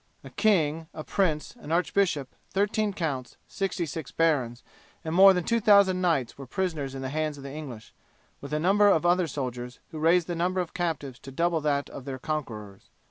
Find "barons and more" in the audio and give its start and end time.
4.13-5.31